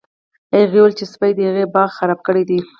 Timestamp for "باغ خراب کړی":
1.73-2.43